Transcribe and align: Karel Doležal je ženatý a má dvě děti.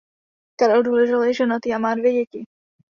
Karel 0.57 0.81
Doležal 0.83 1.23
je 1.29 1.33
ženatý 1.33 1.73
a 1.73 1.77
má 1.77 1.95
dvě 1.95 2.13
děti. 2.13 2.43